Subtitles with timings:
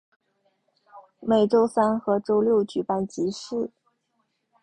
[1.19, 3.69] 每周三和周六举办集市。